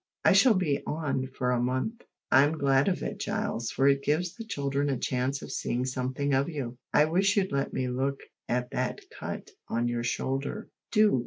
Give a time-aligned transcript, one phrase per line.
[0.25, 2.01] I shall be on for a month."
[2.31, 6.33] "I'm glad of it, Giles, for it gives the children a chance of seeing something
[6.33, 6.79] of you.
[6.91, 10.69] I wish you'd let me look at that cut on your shoulder.
[10.91, 11.19] Do!"